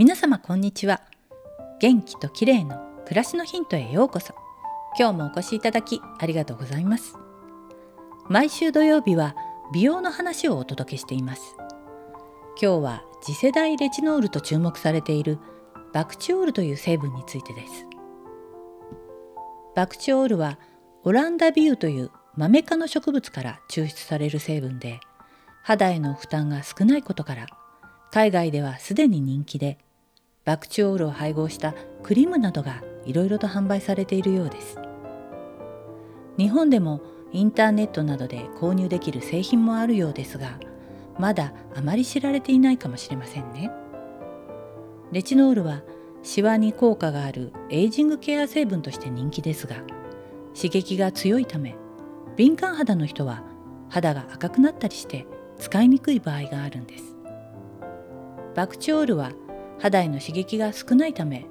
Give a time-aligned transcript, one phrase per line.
[0.00, 1.02] 皆様こんにちは。
[1.78, 4.32] 元気と綺麗の暮らしのヒントへようこそ。
[4.98, 7.16] 今日もお越しいただきありがとうございます。
[8.26, 9.36] 毎週土曜日は
[9.74, 11.54] 美容の話をお届けしています。
[12.58, 15.38] 今日は次世代レチノールと注目されている
[15.92, 17.86] バクチオールという成分についてです。
[19.76, 20.58] バクチオールは
[21.04, 24.98] オランダビューというマメ科の植物から抽出される成分で
[25.62, 27.46] 肌への負担が少ないことから
[28.10, 29.76] 海外ではすでに人気で
[30.44, 34.78] バクチオールを配合したクリームなどがいろいろと販売されているようです。
[36.38, 40.58] 日本でもインターネットなどで購入できる製品もあるようですが
[41.18, 43.70] まだあまり知られていないかもしれませんね。
[45.12, 45.82] レチノールは
[46.22, 49.76] シワに効果があるエイジングケア成分として人気ですが
[50.54, 51.76] 刺激が強いため
[52.36, 53.42] 敏感肌の人は
[53.88, 55.26] 肌が赤くなったりして
[55.58, 57.16] 使いにくい場合があるんです。
[58.54, 59.32] バクチオールは
[59.80, 61.46] 肌への刺激が少ないため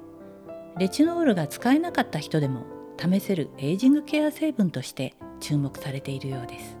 [0.78, 2.64] レチノールが使えなかった人でも
[2.98, 6.80] 試せるエイジングケア成分として注目されているようです。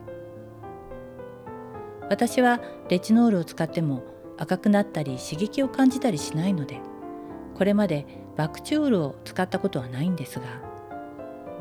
[2.10, 4.02] 私はレチノールを使っても
[4.36, 6.80] 赤くなったり刺激を感じたりしないので
[7.54, 8.04] これまで
[8.36, 10.44] バクチオールを使ったことはないんですが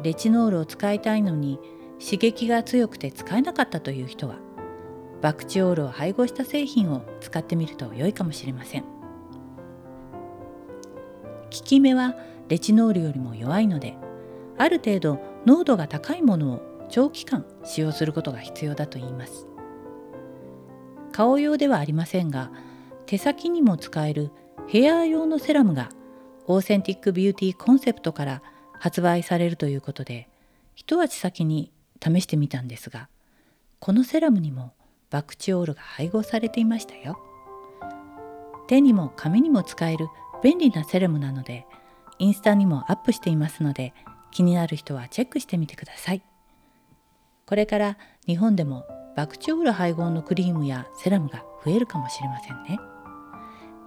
[0.02, 1.60] レチノールを使いたいのに
[2.04, 4.40] 刺激が強くて使えなかったという人は
[5.22, 8.99] バクチオールを配合した製品を使ってみると良いかもしれません。
[11.52, 12.16] 効き目は
[12.48, 13.96] レチノールよりも弱いので
[14.58, 19.48] ある程度濃度が高いものを長期間使用することが必要だといいます。
[21.12, 22.52] 顔用ではありませんが
[23.06, 24.32] 手先にも使える
[24.68, 25.90] ヘア用のセラムが
[26.48, 28.42] オーセンティックビューティーコンセプトから
[28.80, 30.30] 発売されるということで
[30.76, 33.10] 一足先に試してみたんですが
[33.80, 34.74] このセラムにも
[35.10, 37.18] バクチオールが配合されていましたよ。
[38.68, 40.08] 手にも髪にも使える
[40.44, 41.66] 便利なセラムなので
[42.18, 43.94] インスタにもアップしていますので
[44.32, 46.24] 気になる人はチェックしてみてください
[47.46, 48.86] これから日本でも
[49.16, 52.80] バクチオール配合のクリームやセラムが増えるかもしれませんね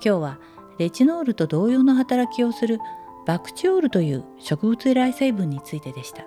[0.05, 0.39] 今日は
[0.79, 2.79] レチノールと同様の働きをする
[3.27, 6.27] バクチオールという植物由来成分についてでした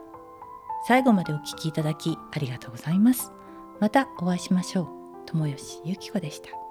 [0.87, 3.31] 最後までお聴きいただきありがとうございます。
[3.79, 4.87] またお会いしましょう。
[5.25, 6.64] 友吉ゆき子でした。